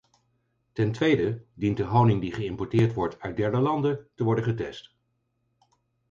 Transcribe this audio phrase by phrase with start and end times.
[0.77, 1.27] Ten tweede
[1.63, 4.95] dient de honing die geïmporteerd wordt uit derde landen te worden getest.